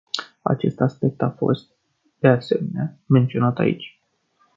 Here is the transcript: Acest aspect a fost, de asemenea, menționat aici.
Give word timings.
Acest 0.41 0.79
aspect 0.79 1.21
a 1.21 1.29
fost, 1.37 1.69
de 2.19 2.27
asemenea, 2.27 2.97
menționat 3.07 3.57
aici. 3.57 4.01